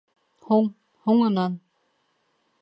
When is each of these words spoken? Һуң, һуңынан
Һуң, 0.45 0.69
һуңынан 1.09 1.59